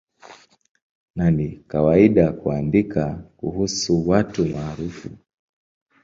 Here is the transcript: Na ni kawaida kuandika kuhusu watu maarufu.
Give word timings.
Na 1.15 1.29
ni 1.31 1.49
kawaida 1.67 2.31
kuandika 2.31 3.23
kuhusu 3.37 4.09
watu 4.09 4.45
maarufu. 4.47 5.09